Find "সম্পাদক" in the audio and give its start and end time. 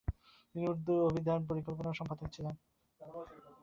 1.99-2.27